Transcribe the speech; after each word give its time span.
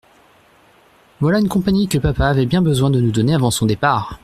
Voilà 1.19 1.37
une 1.39 1.47
compagnie 1.47 1.87
que 1.87 1.99
papa 1.99 2.25
avait 2.27 2.47
bien 2.47 2.63
besoin 2.63 2.89
de 2.89 2.99
nous 2.99 3.11
donner 3.11 3.35
avant 3.35 3.51
son 3.51 3.67
départ! 3.67 4.19